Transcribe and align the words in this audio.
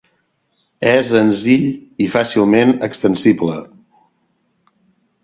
És 0.91 1.09
senzill 1.15 1.67
i 2.05 2.07
fàcilment 2.15 2.73
extensible. 2.89 3.59